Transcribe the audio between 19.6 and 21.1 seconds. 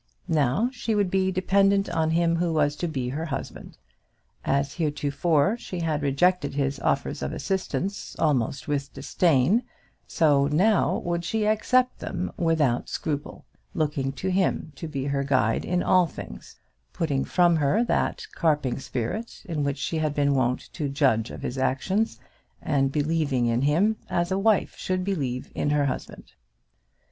which she had been wont to